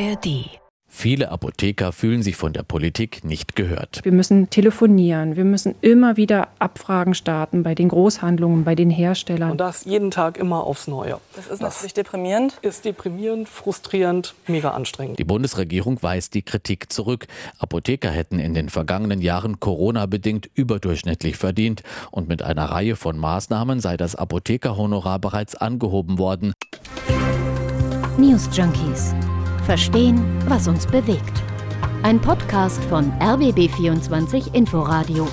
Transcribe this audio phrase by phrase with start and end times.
[0.00, 4.00] ARD Viele Apotheker fühlen sich von der Politik nicht gehört.
[4.04, 9.50] Wir müssen telefonieren, wir müssen immer wieder Abfragen starten bei den Großhandlungen, bei den Herstellern.
[9.50, 11.20] Und das jeden Tag immer aufs Neue.
[11.36, 12.58] Das ist natürlich deprimierend.
[12.62, 15.18] Ist deprimierend, frustrierend, mega anstrengend.
[15.18, 17.26] Die Bundesregierung weist die Kritik zurück.
[17.58, 23.80] Apotheker hätten in den vergangenen Jahren Corona-bedingt überdurchschnittlich verdient und mit einer Reihe von Maßnahmen
[23.80, 26.54] sei das Apothekerhonorar bereits angehoben worden.
[28.16, 29.14] News Junkies
[29.68, 31.42] Verstehen, was uns bewegt.
[32.02, 35.28] Ein Podcast von RBB24 Inforadio.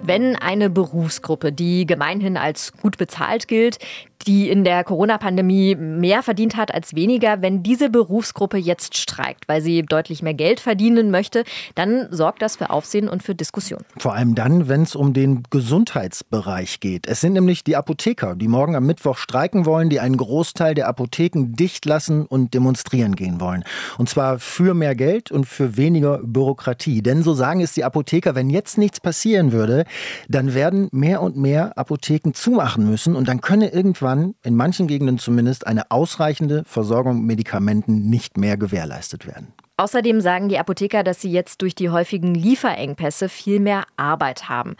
[0.00, 3.76] Wenn eine Berufsgruppe, die gemeinhin als gut bezahlt gilt,
[4.24, 9.60] die in der Corona-Pandemie mehr verdient hat als weniger, wenn diese Berufsgruppe jetzt streikt, weil
[9.60, 13.82] sie deutlich mehr Geld verdienen möchte, dann sorgt das für Aufsehen und für Diskussion.
[13.98, 17.06] Vor allem dann, wenn es um den Gesundheitsbereich geht.
[17.06, 20.88] Es sind nämlich die Apotheker, die morgen am Mittwoch streiken wollen, die einen Großteil der
[20.88, 23.64] Apotheken dicht lassen und demonstrieren gehen wollen.
[23.98, 27.02] Und zwar für mehr Geld und für weniger Bürokratie.
[27.02, 29.84] Denn so sagen es die Apotheker, wenn jetzt nichts passieren würde,
[30.28, 34.86] dann werden mehr und mehr Apotheken zumachen müssen und dann könne irgendwann kann in manchen
[34.86, 39.48] Gegenden zumindest eine ausreichende Versorgung mit Medikamenten nicht mehr gewährleistet werden.
[39.76, 44.76] Außerdem sagen die Apotheker, dass sie jetzt durch die häufigen Lieferengpässe viel mehr Arbeit haben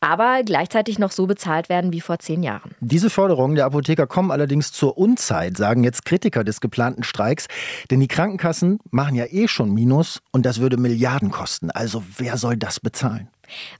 [0.00, 2.72] aber gleichzeitig noch so bezahlt werden wie vor zehn Jahren.
[2.80, 7.46] Diese Forderungen der Apotheker kommen allerdings zur Unzeit, sagen jetzt Kritiker des geplanten Streiks.
[7.90, 11.70] Denn die Krankenkassen machen ja eh schon Minus und das würde Milliarden kosten.
[11.70, 13.30] Also wer soll das bezahlen?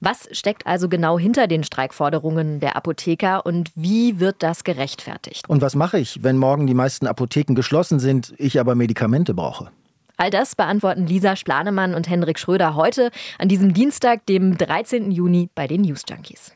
[0.01, 5.49] Was steckt also genau hinter den Streikforderungen der Apotheker und wie wird das gerechtfertigt?
[5.49, 9.71] Und was mache ich, wenn morgen die meisten Apotheken geschlossen sind, ich aber Medikamente brauche?
[10.17, 15.11] All das beantworten Lisa Splanemann und Henrik Schröder heute an diesem Dienstag, dem 13.
[15.11, 16.53] Juni bei den News Junkies.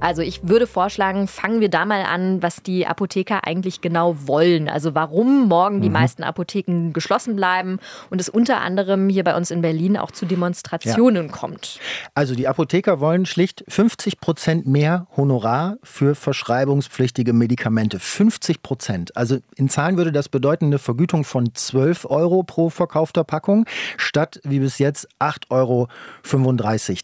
[0.00, 4.68] Also ich würde vorschlagen, fangen wir da mal an, was die Apotheker eigentlich genau wollen.
[4.68, 5.94] Also warum morgen die mhm.
[5.94, 7.78] meisten Apotheken geschlossen bleiben
[8.10, 11.32] und es unter anderem hier bei uns in Berlin auch zu Demonstrationen ja.
[11.32, 11.80] kommt.
[12.14, 17.98] Also die Apotheker wollen schlicht 50 Prozent mehr Honorar für verschreibungspflichtige Medikamente.
[17.98, 19.16] 50 Prozent.
[19.16, 23.64] Also in Zahlen würde das bedeuten eine Vergütung von 12 Euro pro verkaufter Packung
[23.96, 25.88] statt wie bis jetzt 8,35 Euro.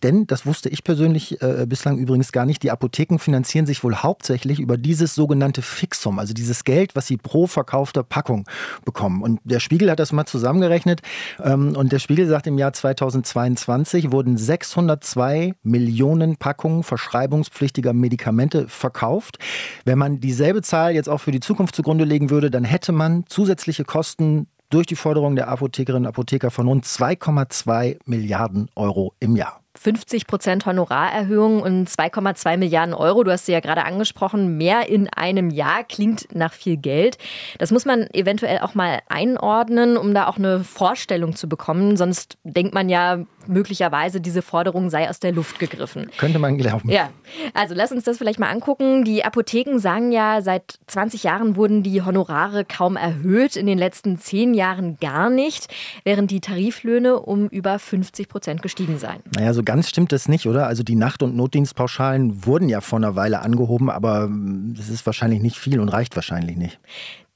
[0.03, 3.85] Denn, das wusste ich persönlich äh, bislang übrigens gar nicht, die Apotheker Apotheken finanzieren sich
[3.85, 8.45] wohl hauptsächlich über dieses sogenannte Fixum, also dieses Geld, was sie pro verkaufter Packung
[8.85, 9.23] bekommen.
[9.23, 11.01] Und der Spiegel hat das mal zusammengerechnet.
[11.41, 19.39] Ähm, und der Spiegel sagt, im Jahr 2022 wurden 602 Millionen Packungen verschreibungspflichtiger Medikamente verkauft.
[19.85, 23.25] Wenn man dieselbe Zahl jetzt auch für die Zukunft zugrunde legen würde, dann hätte man
[23.29, 29.37] zusätzliche Kosten durch die Forderung der Apothekerinnen und Apotheker von rund 2,2 Milliarden Euro im
[29.37, 29.62] Jahr.
[29.75, 33.25] 50 Prozent Honorarerhöhung und 2,2 Milliarden Euro.
[33.25, 34.57] Du hast sie ja gerade angesprochen.
[34.57, 37.19] Mehr in einem Jahr klingt nach viel Geld.
[37.59, 41.97] Das muss man eventuell auch mal einordnen, um da auch eine Vorstellung zu bekommen.
[41.97, 46.11] Sonst denkt man ja, möglicherweise diese Forderung sei aus der Luft gegriffen.
[46.19, 46.91] Könnte man glauben.
[46.91, 47.11] Ja,
[47.55, 49.05] also lass uns das vielleicht mal angucken.
[49.05, 54.19] Die Apotheken sagen ja, seit 20 Jahren wurden die Honorare kaum erhöht, in den letzten
[54.19, 55.69] zehn Jahren gar nicht,
[56.05, 59.23] während die Tariflöhne um über 50 Prozent gestiegen seien.
[59.35, 60.67] Naja, so ganz stimmt das nicht, oder?
[60.67, 65.41] Also die Nacht- und Notdienstpauschalen wurden ja vor einer Weile angehoben, aber das ist wahrscheinlich
[65.41, 66.81] nicht viel und reicht wahrscheinlich nicht.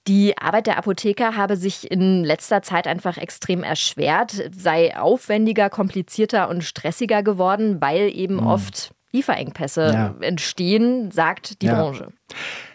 [0.07, 6.49] Die Arbeit der Apotheker habe sich in letzter Zeit einfach extrem erschwert, sei aufwendiger, komplizierter
[6.49, 8.47] und stressiger geworden, weil eben mhm.
[8.47, 10.15] oft Lieferengpässe ja.
[10.21, 11.75] entstehen, sagt die ja.
[11.75, 12.09] Branche.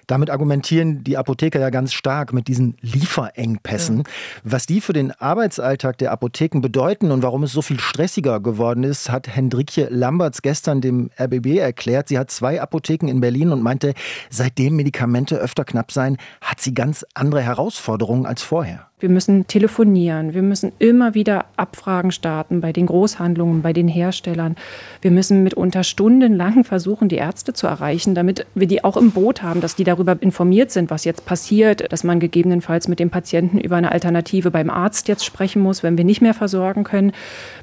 [0.07, 3.99] Damit argumentieren die Apotheker ja ganz stark mit diesen Lieferengpässen.
[3.99, 4.03] Ja.
[4.43, 8.83] Was die für den Arbeitsalltag der Apotheken bedeuten und warum es so viel stressiger geworden
[8.83, 12.09] ist, hat Hendrikje Lamberts gestern dem RBB erklärt.
[12.09, 13.93] Sie hat zwei Apotheken in Berlin und meinte,
[14.29, 18.90] seitdem Medikamente öfter knapp seien, hat sie ganz andere Herausforderungen als vorher.
[19.01, 20.35] Wir müssen telefonieren.
[20.35, 24.55] Wir müssen immer wieder Abfragen starten bei den Großhandlungen, bei den Herstellern.
[25.01, 29.41] Wir müssen mitunter stundenlang versuchen, die Ärzte zu erreichen, damit wir die auch im Boot
[29.41, 33.59] haben, dass die darüber informiert sind, was jetzt passiert, dass man gegebenenfalls mit dem Patienten
[33.59, 37.11] über eine Alternative beim Arzt jetzt sprechen muss, wenn wir nicht mehr versorgen können,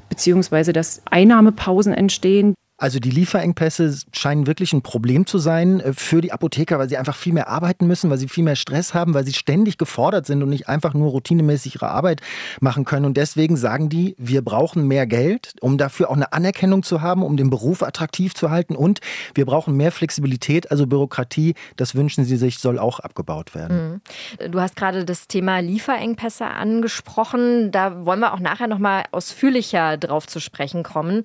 [0.09, 2.53] beziehungsweise dass Einnahmepausen entstehen.
[2.79, 6.97] Also die Lieferengpässe scheinen wirklich ein Problem zu sein äh, für die Apotheker, weil sie
[6.97, 10.25] einfach viel mehr arbeiten müssen, weil sie viel mehr Stress haben, weil sie ständig gefordert
[10.25, 12.21] sind und nicht einfach nur routinemäßig ihre Arbeit
[12.61, 13.05] machen können.
[13.05, 17.21] Und deswegen sagen die, wir brauchen mehr Geld, um dafür auch eine Anerkennung zu haben,
[17.21, 18.75] um den Beruf attraktiv zu halten.
[18.75, 19.01] Und
[19.35, 24.01] wir brauchen mehr Flexibilität, also Bürokratie, das wünschen sie sich, soll auch abgebaut werden.
[24.39, 24.51] Mhm.
[24.51, 27.71] Du hast gerade das Thema Lieferengpässe angesprochen.
[27.71, 31.23] Da wollen wir auch nachher nochmal ausführlicher drauf zu sprechen kommen.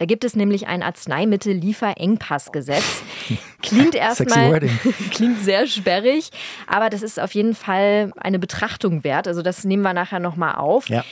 [0.00, 3.02] Da gibt es nämlich ein Arzneimittel-Lieferengpassgesetz.
[3.62, 4.60] Klingt erstmal
[5.10, 6.30] klingt sehr sperrig,
[6.66, 9.28] aber das ist auf jeden Fall eine Betrachtung wert.
[9.28, 10.88] Also das nehmen wir nachher nochmal auf.
[10.88, 11.04] Ja.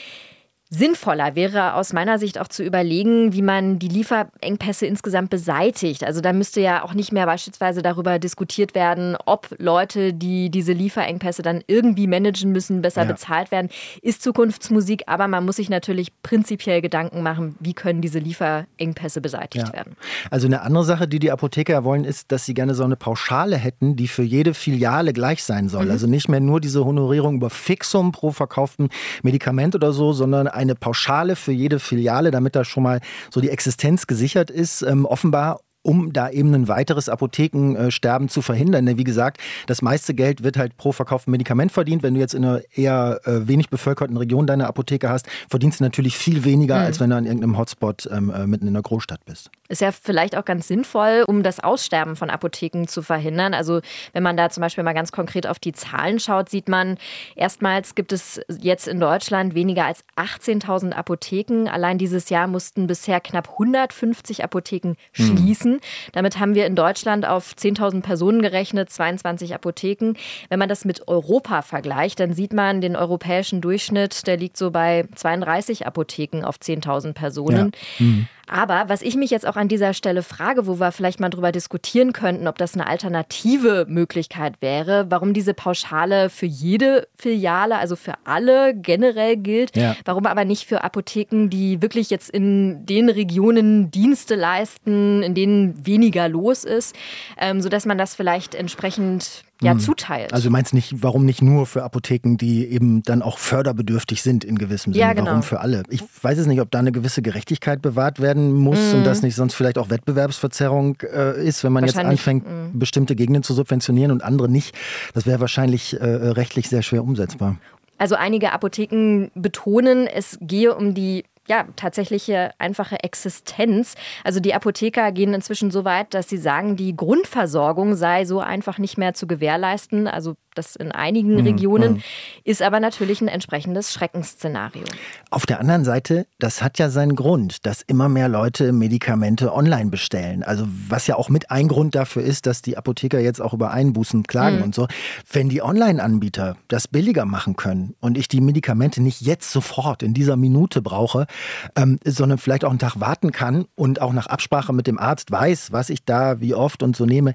[0.71, 6.03] Sinnvoller wäre aus meiner Sicht auch zu überlegen, wie man die Lieferengpässe insgesamt beseitigt.
[6.03, 10.73] Also da müsste ja auch nicht mehr beispielsweise darüber diskutiert werden, ob Leute, die diese
[10.73, 13.11] Lieferengpässe dann irgendwie managen müssen, besser ja.
[13.11, 13.69] bezahlt werden.
[14.01, 19.67] Ist Zukunftsmusik, aber man muss sich natürlich prinzipiell Gedanken machen, wie können diese Lieferengpässe beseitigt
[19.67, 19.73] ja.
[19.73, 19.95] werden.
[20.31, 23.57] Also eine andere Sache, die die Apotheker wollen, ist, dass sie gerne so eine Pauschale
[23.57, 25.85] hätten, die für jede Filiale gleich sein soll.
[25.85, 25.91] Mhm.
[25.91, 28.89] Also nicht mehr nur diese Honorierung über Fixum pro verkauften
[29.21, 32.99] Medikament oder so, sondern eine Pauschale für jede Filiale, damit da schon mal
[33.29, 34.81] so die Existenz gesichert ist.
[34.81, 38.87] Ähm, offenbar um da eben ein weiteres Apothekensterben zu verhindern.
[38.87, 42.01] Denn wie gesagt, das meiste Geld wird halt pro verkauften Medikament verdient.
[42.01, 45.83] Wenn du jetzt in einer eher äh, wenig bevölkerten Region deine Apotheke hast, verdienst du
[45.83, 46.85] natürlich viel weniger, mhm.
[46.85, 49.51] als wenn du an irgendeinem Hotspot ähm, äh, mitten in der Großstadt bist.
[49.67, 53.53] Ist ja vielleicht auch ganz sinnvoll, um das Aussterben von Apotheken zu verhindern.
[53.53, 53.81] Also
[54.13, 56.97] wenn man da zum Beispiel mal ganz konkret auf die Zahlen schaut, sieht man,
[57.35, 61.67] erstmals gibt es jetzt in Deutschland weniger als 18.000 Apotheken.
[61.67, 64.95] Allein dieses Jahr mussten bisher knapp 150 Apotheken mhm.
[65.13, 65.74] schließen.
[66.13, 70.13] Damit haben wir in Deutschland auf 10.000 Personen gerechnet, 22 Apotheken.
[70.49, 74.71] Wenn man das mit Europa vergleicht, dann sieht man den europäischen Durchschnitt, der liegt so
[74.71, 77.71] bei 32 Apotheken auf 10.000 Personen.
[77.99, 78.05] Ja.
[78.05, 78.27] Mhm.
[78.47, 81.51] Aber was ich mich jetzt auch an dieser Stelle frage, wo wir vielleicht mal drüber
[81.51, 87.95] diskutieren könnten, ob das eine alternative Möglichkeit wäre, warum diese Pauschale für jede Filiale, also
[87.95, 89.95] für alle generell gilt, ja.
[90.05, 95.85] warum aber nicht für Apotheken, die wirklich jetzt in den Regionen Dienste leisten, in denen
[95.85, 96.95] weniger los ist,
[97.37, 99.79] ähm, sodass man das vielleicht entsprechend ja, hm.
[99.79, 100.33] zuteilt.
[100.33, 104.43] Also du meinst nicht, warum nicht nur für Apotheken, die eben dann auch förderbedürftig sind
[104.43, 105.05] in gewissem Sinne?
[105.05, 105.27] Ja, genau.
[105.27, 105.83] Warum für alle?
[105.89, 108.99] Ich weiß es nicht, ob da eine gewisse Gerechtigkeit bewahrt werden muss mhm.
[108.99, 112.77] und das nicht sonst vielleicht auch Wettbewerbsverzerrung äh, ist, wenn man jetzt anfängt, mhm.
[112.77, 114.75] bestimmte Gegenden zu subventionieren und andere nicht.
[115.13, 117.57] Das wäre wahrscheinlich äh, rechtlich sehr schwer umsetzbar.
[117.97, 123.95] Also einige Apotheken betonen, es gehe um die ja, tatsächliche einfache Existenz.
[124.23, 128.77] Also die Apotheker gehen inzwischen so weit, dass sie sagen, die Grundversorgung sei so einfach
[128.77, 130.07] nicht mehr zu gewährleisten.
[130.07, 131.41] Also das in einigen mhm.
[131.41, 132.01] Regionen mhm.
[132.43, 134.83] ist aber natürlich ein entsprechendes Schreckensszenario.
[135.29, 139.89] Auf der anderen Seite, das hat ja seinen Grund, dass immer mehr Leute Medikamente online
[139.89, 140.43] bestellen.
[140.43, 143.71] Also was ja auch mit ein Grund dafür ist, dass die Apotheker jetzt auch über
[143.71, 144.63] Einbußen klagen mhm.
[144.63, 144.87] und so.
[145.31, 150.13] Wenn die Online-Anbieter das billiger machen können und ich die Medikamente nicht jetzt sofort in
[150.13, 151.27] dieser Minute brauche,
[151.75, 155.31] ähm, sondern vielleicht auch einen Tag warten kann und auch nach Absprache mit dem Arzt
[155.31, 157.33] weiß, was ich da wie oft und so nehme.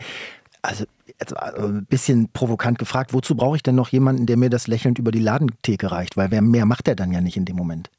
[0.62, 0.84] Also
[1.18, 4.98] jetzt ein bisschen provokant gefragt, wozu brauche ich denn noch jemanden, der mir das lächelnd
[4.98, 6.16] über die Ladentheke reicht?
[6.16, 7.90] Weil wer mehr macht er dann ja nicht in dem Moment.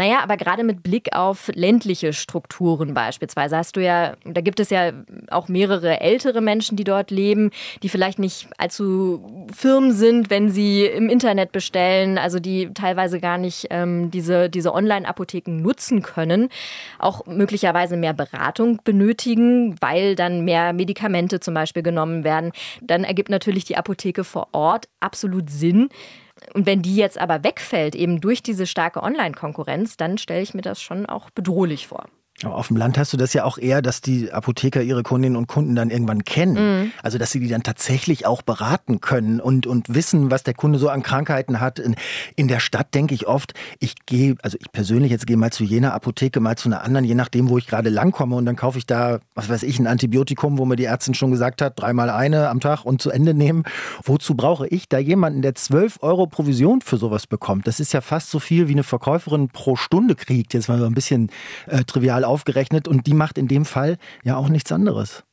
[0.00, 4.70] Naja, aber gerade mit Blick auf ländliche Strukturen beispielsweise hast du ja, da gibt es
[4.70, 4.92] ja
[5.28, 7.50] auch mehrere ältere Menschen, die dort leben,
[7.82, 13.36] die vielleicht nicht allzu firm sind, wenn sie im Internet bestellen, also die teilweise gar
[13.36, 16.48] nicht ähm, diese, diese Online-Apotheken nutzen können,
[16.98, 22.52] auch möglicherweise mehr Beratung benötigen, weil dann mehr Medikamente zum Beispiel genommen werden.
[22.80, 25.90] Dann ergibt natürlich die Apotheke vor Ort absolut Sinn.
[26.54, 30.62] Und wenn die jetzt aber wegfällt, eben durch diese starke Online-Konkurrenz, dann stelle ich mir
[30.62, 32.06] das schon auch bedrohlich vor.
[32.42, 35.36] Aber auf dem Land hast du das ja auch eher, dass die Apotheker ihre Kundinnen
[35.36, 36.54] und Kunden dann irgendwann kennen.
[36.54, 36.92] Mhm.
[37.02, 40.78] Also, dass sie die dann tatsächlich auch beraten können und, und wissen, was der Kunde
[40.78, 41.78] so an Krankheiten hat.
[41.78, 41.96] In,
[42.36, 45.64] in der Stadt denke ich oft, ich gehe, also ich persönlich jetzt gehe mal zu
[45.64, 48.78] jener Apotheke, mal zu einer anderen, je nachdem, wo ich gerade langkomme und dann kaufe
[48.78, 52.08] ich da, was weiß ich, ein Antibiotikum, wo mir die Ärztin schon gesagt hat, dreimal
[52.08, 53.64] eine am Tag und zu Ende nehmen.
[54.02, 57.66] Wozu brauche ich da jemanden, der 12 Euro Provision für sowas bekommt?
[57.66, 60.54] Das ist ja fast so viel, wie eine Verkäuferin pro Stunde kriegt.
[60.54, 61.30] Jetzt mal so ein bisschen
[61.66, 65.24] äh, trivial aufgerechnet und die macht in dem Fall ja auch nichts anderes.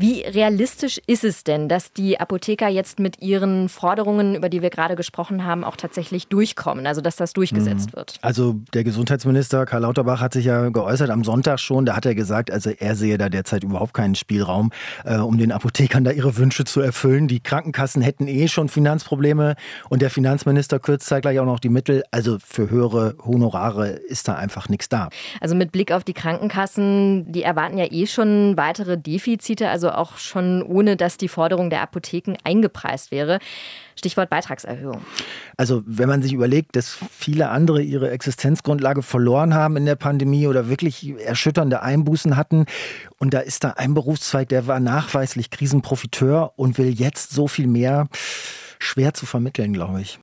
[0.00, 4.70] Wie realistisch ist es denn, dass die Apotheker jetzt mit ihren Forderungen, über die wir
[4.70, 7.96] gerade gesprochen haben, auch tatsächlich durchkommen, also dass das durchgesetzt mhm.
[7.96, 8.14] wird?
[8.22, 12.14] Also der Gesundheitsminister Karl Lauterbach hat sich ja geäußert am Sonntag schon, da hat er
[12.14, 14.72] gesagt, also er sehe da derzeit überhaupt keinen Spielraum,
[15.04, 17.28] äh, um den Apothekern da ihre Wünsche zu erfüllen.
[17.28, 19.54] Die Krankenkassen hätten eh schon Finanzprobleme
[19.90, 22.04] und der Finanzminister kürzt zeitgleich auch noch die Mittel.
[22.10, 25.10] Also für höhere Honorare ist da einfach nichts da.
[25.42, 30.18] Also mit Blick auf die Krankenkassen, die erwarten ja eh schon weitere Defizite, also auch
[30.18, 33.38] schon ohne, dass die Forderung der Apotheken eingepreist wäre.
[33.96, 35.02] Stichwort Beitragserhöhung.
[35.56, 40.46] Also wenn man sich überlegt, dass viele andere ihre Existenzgrundlage verloren haben in der Pandemie
[40.46, 42.66] oder wirklich erschütternde Einbußen hatten
[43.18, 47.66] und da ist da ein Berufszweig, der war nachweislich Krisenprofiteur und will jetzt so viel
[47.66, 48.08] mehr,
[48.78, 50.18] schwer zu vermitteln, glaube ich.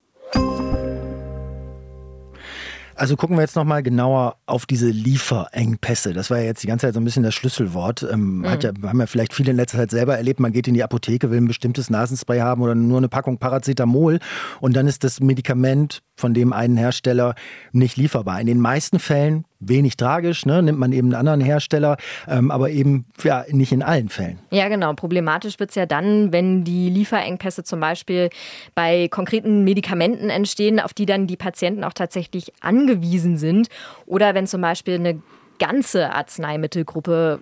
[2.98, 6.14] Also gucken wir jetzt nochmal genauer auf diese Lieferengpässe.
[6.14, 8.02] Das war ja jetzt die ganze Zeit so ein bisschen das Schlüsselwort.
[8.12, 8.50] Ähm, mhm.
[8.50, 10.84] hat ja, haben ja vielleicht viele in letzter Zeit selber erlebt, man geht in die
[10.84, 14.20] Apotheke, will ein bestimmtes Nasenspray haben oder nur eine Packung Paracetamol
[14.60, 17.36] und dann ist das Medikament von dem einen Hersteller
[17.72, 18.42] nicht lieferbar.
[18.42, 20.62] In den meisten Fällen wenig tragisch, ne?
[20.62, 21.98] nimmt man eben einen anderen Hersteller,
[22.28, 24.40] ähm, aber eben ja, nicht in allen Fällen.
[24.52, 24.94] Ja, genau.
[24.94, 28.30] Problematisch wird es ja dann, wenn die Lieferengpässe zum Beispiel
[28.76, 33.68] bei konkreten Medikamenten entstehen, auf die dann die Patienten auch tatsächlich angewiesen sind
[34.06, 35.22] oder wenn zum Beispiel eine
[35.60, 37.40] ganze Arzneimittelgruppe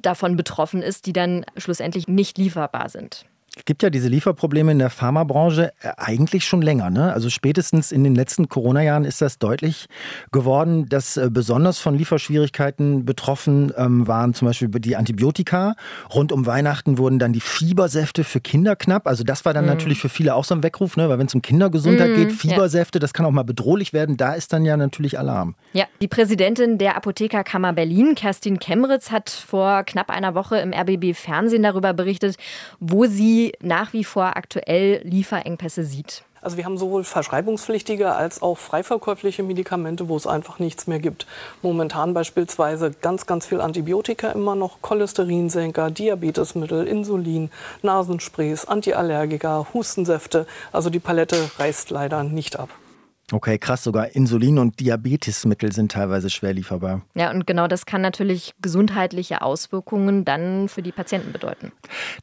[0.00, 3.26] davon betroffen ist, die dann schlussendlich nicht lieferbar sind.
[3.54, 6.88] Es gibt ja diese Lieferprobleme in der Pharmabranche äh, eigentlich schon länger.
[6.88, 7.12] Ne?
[7.12, 9.88] Also spätestens in den letzten Corona-Jahren ist das deutlich
[10.30, 15.74] geworden, dass äh, besonders von Lieferschwierigkeiten betroffen ähm, waren zum Beispiel die Antibiotika.
[16.14, 19.06] Rund um Weihnachten wurden dann die Fiebersäfte für Kinder knapp.
[19.06, 19.68] Also das war dann mm.
[19.68, 21.10] natürlich für viele auch so ein Weckruf, ne?
[21.10, 23.00] weil wenn es um Kindergesundheit mm, geht, Fiebersäfte, ja.
[23.00, 24.16] das kann auch mal bedrohlich werden.
[24.16, 25.56] Da ist dann ja natürlich Alarm.
[25.74, 31.14] Ja, die Präsidentin der Apothekerkammer Berlin, Kerstin Kemmeritz, hat vor knapp einer Woche im RBB
[31.14, 32.36] Fernsehen darüber berichtet,
[32.80, 36.24] wo sie nach wie vor aktuell Lieferengpässe sieht.
[36.42, 41.26] Also wir haben sowohl verschreibungspflichtige als auch freiverkäufliche Medikamente, wo es einfach nichts mehr gibt.
[41.62, 47.50] Momentan beispielsweise ganz, ganz viel Antibiotika immer noch, Cholesterinsenker, Diabetesmittel, Insulin,
[47.82, 50.46] Nasensprays, Antiallergika, Hustensäfte.
[50.72, 52.70] Also die Palette reißt leider nicht ab.
[53.32, 57.00] Okay, krass, sogar Insulin und Diabetesmittel sind teilweise schwer lieferbar.
[57.14, 61.72] Ja, und genau das kann natürlich gesundheitliche Auswirkungen dann für die Patienten bedeuten.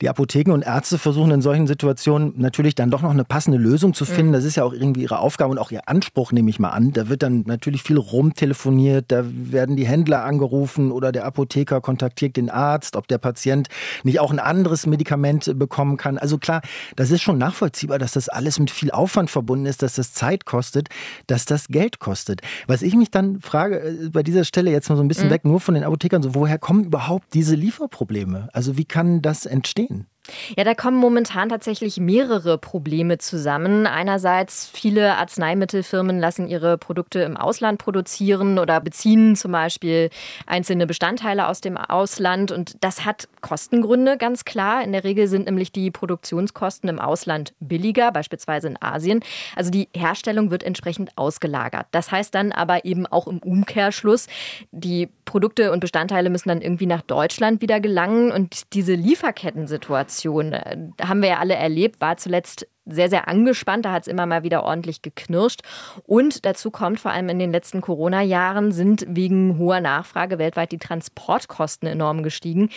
[0.01, 3.95] Die Apotheken und Ärzte versuchen in solchen Situationen natürlich dann doch noch eine passende Lösung
[3.95, 4.29] zu finden.
[4.29, 4.33] Mhm.
[4.33, 6.93] Das ist ja auch irgendwie ihre Aufgabe und auch ihr Anspruch, nehme ich mal an.
[6.93, 12.37] Da wird dann natürlich viel rumtelefoniert, da werden die Händler angerufen oder der Apotheker kontaktiert
[12.37, 13.67] den Arzt, ob der Patient
[14.03, 16.19] nicht auch ein anderes Medikament bekommen kann.
[16.19, 16.61] Also klar,
[16.95, 20.45] das ist schon nachvollziehbar, dass das alles mit viel Aufwand verbunden ist, dass das Zeit
[20.45, 20.89] kostet
[21.27, 22.41] dass das Geld kostet.
[22.67, 25.31] Was ich mich dann frage, äh, bei dieser Stelle jetzt mal so ein bisschen mhm.
[25.31, 28.49] weg, nur von den Apothekern, so, woher kommen überhaupt diese Lieferprobleme?
[28.53, 30.07] Also wie kann das entstehen?
[30.57, 33.87] Ja, da kommen momentan tatsächlich mehrere Probleme zusammen.
[33.87, 40.09] Einerseits, viele Arzneimittelfirmen lassen ihre Produkte im Ausland produzieren oder beziehen zum Beispiel
[40.45, 42.51] einzelne Bestandteile aus dem Ausland.
[42.51, 44.83] Und das hat Kostengründe, ganz klar.
[44.83, 49.21] In der Regel sind nämlich die Produktionskosten im Ausland billiger, beispielsweise in Asien.
[49.55, 51.87] Also die Herstellung wird entsprechend ausgelagert.
[51.91, 54.27] Das heißt dann aber eben auch im Umkehrschluss,
[54.71, 58.31] die Produkte und Bestandteile müssen dann irgendwie nach Deutschland wieder gelangen.
[58.31, 63.85] Und diese Lieferkettensituation, Situation, äh, haben wir ja alle erlebt, war zuletzt sehr, sehr angespannt.
[63.85, 65.61] Da hat es immer mal wieder ordentlich geknirscht.
[66.05, 70.77] Und dazu kommt, vor allem in den letzten Corona-Jahren sind wegen hoher Nachfrage weltweit die
[70.77, 72.69] Transportkosten enorm gestiegen.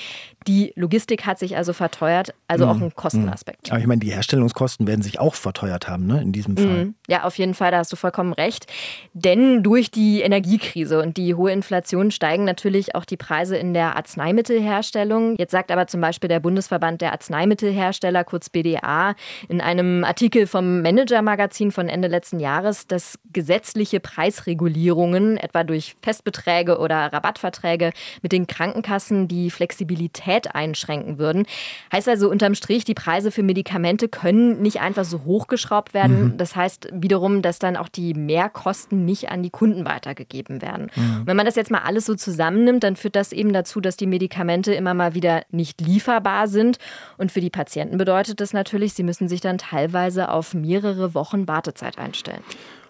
[0.46, 2.70] Die Logistik hat sich also verteuert, also mhm.
[2.70, 3.70] auch ein Kostenaspekt.
[3.70, 6.66] Aber ich meine, die Herstellungskosten werden sich auch verteuert haben, ne, in diesem Fall.
[6.66, 6.94] Mhm.
[7.08, 8.66] Ja, auf jeden Fall, da hast du vollkommen recht.
[9.12, 13.96] Denn durch die Energiekrise und die hohe Inflation steigen natürlich auch die Preise in der
[13.96, 15.36] Arzneimittelherstellung.
[15.38, 19.14] Jetzt sagt aber zum Beispiel der Bundesverband der Arzneimittelhersteller, kurz BDA,
[19.48, 26.78] in einem Artikel vom Manager-Magazin von Ende letzten Jahres, dass gesetzliche Preisregulierungen, etwa durch Festbeträge
[26.78, 27.92] oder Rabattverträge
[28.22, 31.46] mit den Krankenkassen, die Flexibilität einschränken würden.
[31.92, 36.24] Heißt also unterm Strich, die Preise für Medikamente können nicht einfach so hochgeschraubt werden.
[36.24, 36.36] Mhm.
[36.36, 40.90] Das heißt wiederum, dass dann auch die Mehrkosten nicht an die Kunden weitergegeben werden.
[40.94, 41.22] Mhm.
[41.24, 44.06] Wenn man das jetzt mal alles so zusammennimmt, dann führt das eben dazu, dass die
[44.06, 46.78] Medikamente immer mal wieder nicht lieferbar sind.
[47.18, 51.14] Und für die Patienten bedeutet das natürlich, sie müssen sich dann teilweise teilweise auf mehrere
[51.14, 52.42] Wochen Wartezeit einstellen.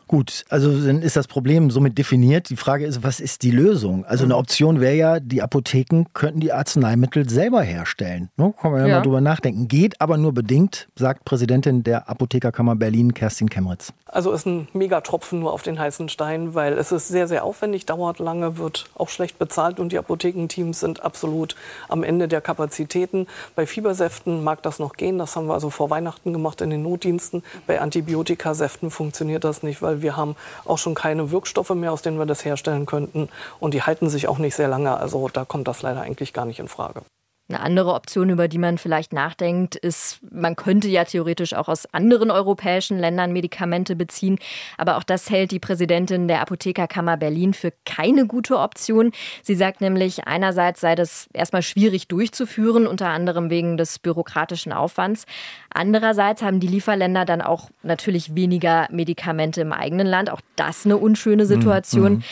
[0.08, 2.50] Gut, also dann ist das Problem somit definiert.
[2.50, 4.04] Die Frage ist, was ist die Lösung?
[4.04, 8.30] Also eine Option wäre ja, die Apotheken könnten die Arzneimittel selber herstellen.
[8.36, 8.52] Ne?
[8.60, 9.68] Kann man ja, ja, mal drüber nachdenken.
[9.68, 13.92] Geht aber nur bedingt, sagt Präsidentin der Apothekerkammer Berlin, Kerstin Kemmeritz.
[14.06, 17.86] Also ist ein Megatropfen nur auf den heißen Stein, weil es ist sehr, sehr aufwendig,
[17.86, 21.56] dauert lange, wird auch schlecht bezahlt und die Apothekenteams sind absolut
[21.88, 23.26] am Ende der Kapazitäten.
[23.54, 26.82] Bei Fiebersäften mag das noch gehen, das haben wir also vor Weihnachten gemacht in den
[26.82, 27.42] Notdiensten.
[27.66, 32.18] Bei Antibiotikasäften funktioniert das nicht, weil wir haben auch schon keine Wirkstoffe mehr, aus denen
[32.18, 33.28] wir das herstellen könnten.
[33.60, 34.96] Und die halten sich auch nicht sehr lange.
[34.96, 37.02] Also da kommt das leider eigentlich gar nicht in Frage.
[37.52, 41.84] Eine andere Option, über die man vielleicht nachdenkt, ist, man könnte ja theoretisch auch aus
[41.92, 44.38] anderen europäischen Ländern Medikamente beziehen.
[44.78, 49.12] Aber auch das hält die Präsidentin der Apothekerkammer Berlin für keine gute Option.
[49.42, 55.26] Sie sagt nämlich, einerseits sei das erstmal schwierig durchzuführen, unter anderem wegen des bürokratischen Aufwands.
[55.68, 60.30] Andererseits haben die Lieferländer dann auch natürlich weniger Medikamente im eigenen Land.
[60.30, 62.12] Auch das eine unschöne Situation.
[62.14, 62.22] Mhm.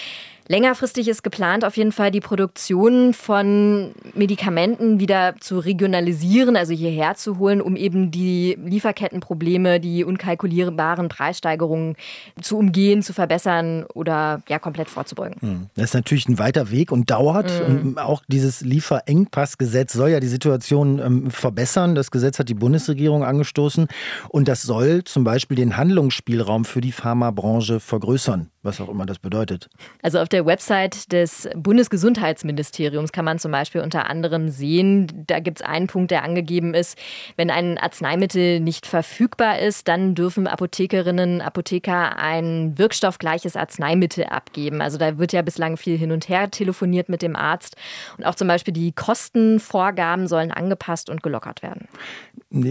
[0.51, 7.15] Längerfristig ist geplant, auf jeden Fall die Produktion von Medikamenten wieder zu regionalisieren, also hierher
[7.15, 11.95] zu holen, um eben die Lieferkettenprobleme, die unkalkulierbaren Preissteigerungen
[12.43, 15.37] zu umgehen, zu verbessern oder ja komplett vorzubeugen.
[15.41, 15.67] Hm.
[15.77, 17.53] Das ist natürlich ein weiter Weg und dauert.
[17.69, 17.81] Mhm.
[17.81, 21.95] Und auch dieses Lieferengpassgesetz soll ja die Situation ähm, verbessern.
[21.95, 23.87] Das Gesetz hat die Bundesregierung angestoßen
[24.31, 29.19] und das soll zum Beispiel den Handlungsspielraum für die Pharmabranche vergrößern was auch immer das
[29.19, 29.71] bedeutet.
[30.03, 35.61] Also auf der Website des Bundesgesundheitsministeriums kann man zum Beispiel unter anderem sehen, da gibt
[35.61, 36.99] es einen Punkt, der angegeben ist,
[37.37, 44.83] wenn ein Arzneimittel nicht verfügbar ist, dann dürfen Apothekerinnen, Apotheker ein wirkstoffgleiches Arzneimittel abgeben.
[44.83, 47.77] Also da wird ja bislang viel hin und her telefoniert mit dem Arzt
[48.19, 51.89] und auch zum Beispiel die Kostenvorgaben sollen angepasst und gelockert werden.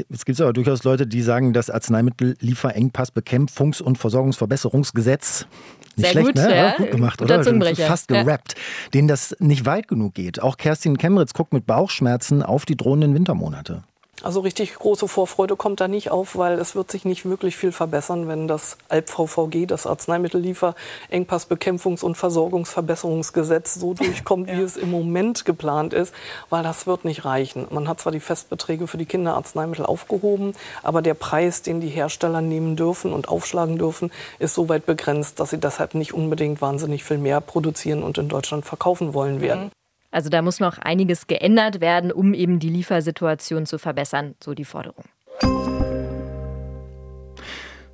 [0.09, 5.47] Es gibt aber durchaus Leute, die sagen, das Arzneimittellieferengpass Bekämpfungs- und Versorgungsverbesserungsgesetz
[5.95, 6.55] nicht Sehr schlecht, gut, ne?
[6.55, 6.75] Ja.
[6.77, 7.75] gut gemacht, Guter oder?
[7.75, 8.53] Fast gerappt.
[8.53, 8.89] Ja.
[8.93, 10.41] Denen das nicht weit genug geht.
[10.41, 13.83] Auch Kerstin Kemmeritz guckt mit Bauchschmerzen auf die drohenden Wintermonate.
[14.21, 17.71] Also richtig große Vorfreude kommt da nicht auf, weil es wird sich nicht wirklich viel
[17.71, 24.57] verbessern, wenn das ALP-VVG, das Arzneimittelieferengpassbekämpfungs- und Versorgungsverbesserungsgesetz, so durchkommt, ja.
[24.57, 26.13] wie es im Moment geplant ist,
[26.49, 27.67] weil das wird nicht reichen.
[27.69, 30.51] Man hat zwar die Festbeträge für die Kinderarzneimittel aufgehoben,
[30.83, 35.39] aber der Preis, den die Hersteller nehmen dürfen und aufschlagen dürfen, ist so weit begrenzt,
[35.39, 39.65] dass sie deshalb nicht unbedingt wahnsinnig viel mehr produzieren und in Deutschland verkaufen wollen werden.
[39.65, 39.78] Mhm.
[40.11, 44.65] Also da muss noch einiges geändert werden, um eben die Liefersituation zu verbessern, so die
[44.65, 45.05] Forderung.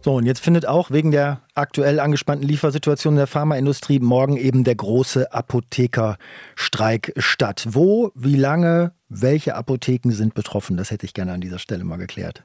[0.06, 4.76] So, und jetzt findet auch wegen der aktuell angespannten Liefersituation der Pharmaindustrie morgen eben der
[4.76, 7.66] große Apothekerstreik statt.
[7.70, 10.78] Wo, wie lange, welche Apotheken sind betroffen?
[10.78, 12.44] Das hätte ich gerne an dieser Stelle mal geklärt.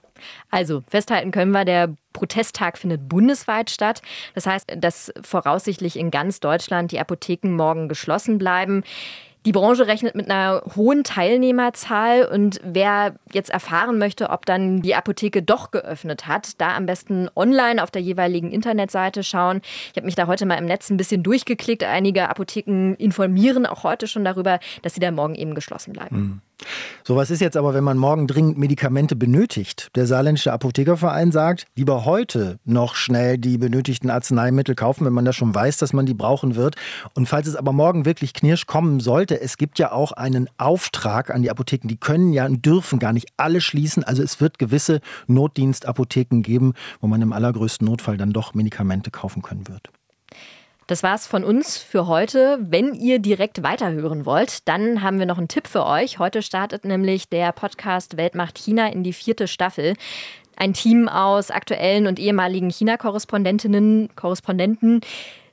[0.50, 4.00] Also, festhalten können wir, der Protesttag findet bundesweit statt.
[4.34, 8.84] Das heißt, dass voraussichtlich in ganz Deutschland die Apotheken morgen geschlossen bleiben.
[9.46, 14.94] Die Branche rechnet mit einer hohen Teilnehmerzahl und wer jetzt erfahren möchte, ob dann die
[14.94, 19.62] Apotheke doch geöffnet hat, da am besten online auf der jeweiligen Internetseite schauen.
[19.92, 21.84] Ich habe mich da heute mal im Netz ein bisschen durchgeklickt.
[21.84, 26.16] Einige Apotheken informieren auch heute schon darüber, dass sie da morgen eben geschlossen bleiben.
[26.16, 26.40] Mhm.
[27.04, 29.88] So, was ist jetzt aber, wenn man morgen dringend Medikamente benötigt?
[29.94, 35.32] Der Saarländische Apothekerverein sagt, lieber heute noch schnell die benötigten Arzneimittel kaufen, wenn man da
[35.32, 36.76] schon weiß, dass man die brauchen wird.
[37.14, 41.30] Und falls es aber morgen wirklich knirsch kommen sollte, es gibt ja auch einen Auftrag
[41.34, 41.88] an die Apotheken.
[41.88, 44.04] Die können ja und dürfen gar nicht alle schließen.
[44.04, 49.42] Also es wird gewisse Notdienstapotheken geben, wo man im allergrößten Notfall dann doch Medikamente kaufen
[49.42, 49.90] können wird.
[50.90, 52.58] Das war's von uns für heute.
[52.60, 56.18] Wenn ihr direkt weiterhören wollt, dann haben wir noch einen Tipp für euch.
[56.18, 59.94] Heute startet nämlich der Podcast Weltmacht China in die vierte Staffel.
[60.56, 65.00] Ein Team aus aktuellen und ehemaligen China-Korrespondentinnen, Korrespondenten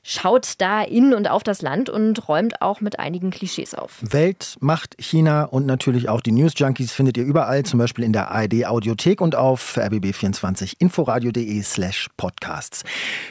[0.02, 3.98] schaut da in und auf das Land und räumt auch mit einigen Klischees auf.
[4.00, 8.12] Welt, Macht, China und natürlich auch die News Junkies findet ihr überall, zum Beispiel in
[8.12, 12.84] der ARD Audiothek und auf rbb24 inforadio.de slash podcasts.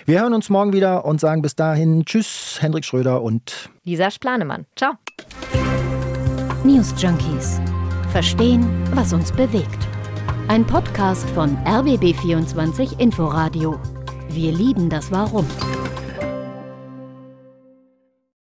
[0.06, 4.65] Wir hören uns morgen wieder und sagen bis dahin Tschüss, Hendrik Schröder und Lisa Splanemann.
[4.75, 4.93] Ciao.
[6.63, 7.60] News Junkies.
[8.12, 9.88] Verstehen, was uns bewegt.
[10.49, 13.80] Ein Podcast von RBB24 Inforadio.
[14.30, 15.45] Wir lieben das Warum.